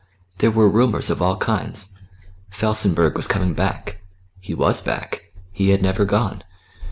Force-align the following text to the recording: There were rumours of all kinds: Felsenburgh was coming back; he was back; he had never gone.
There 0.39 0.49
were 0.49 0.67
rumours 0.67 1.11
of 1.11 1.21
all 1.21 1.37
kinds: 1.37 1.95
Felsenburgh 2.49 3.13
was 3.15 3.27
coming 3.27 3.53
back; 3.53 4.01
he 4.39 4.55
was 4.55 4.81
back; 4.81 5.25
he 5.51 5.69
had 5.69 5.83
never 5.83 6.05
gone. 6.05 6.43